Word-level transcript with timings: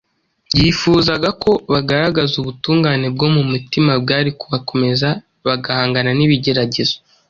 Yifuzaga 0.59 1.29
ko 1.43 1.51
bagaragaza 1.71 2.33
ubutungane 2.41 3.05
bwo 3.15 3.27
mu 3.35 3.43
mutima 3.51 3.91
bwari 4.03 4.29
kubakomeza 4.39 5.07
bagahangana 5.45 6.11
n’ibigeragezo. 6.17 6.95